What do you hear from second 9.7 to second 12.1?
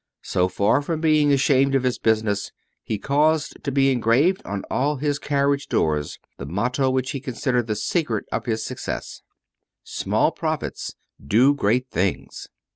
SMALL PROFITS DO GREAT